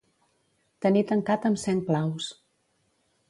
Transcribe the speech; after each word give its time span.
Tenir 0.85 1.03
tancat 1.11 1.45
amb 1.51 1.61
cent 1.65 1.83
claus. 1.91 2.31